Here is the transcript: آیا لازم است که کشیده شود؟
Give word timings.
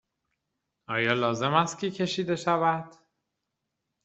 آیا 0.89 1.13
لازم 1.13 1.53
است 1.53 1.79
که 1.79 1.91
کشیده 1.91 2.35
شود؟ 2.35 2.95